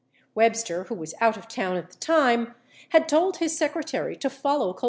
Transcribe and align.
82 0.19 0.25
Webster, 0.33 0.83
who 0.85 0.95
was 0.95 1.13
out 1.21 1.37
of 1.37 1.47
town 1.47 1.77
at 1.77 1.91
the 1.91 1.97
time, 1.99 2.55
had 2.89 3.07
told 3.07 3.37
his 3.37 3.55
secretary 3.55 4.15
to 4.15 4.31
follow 4.31 4.41
Colson's 4.41 4.61
instructions. 4.61 4.79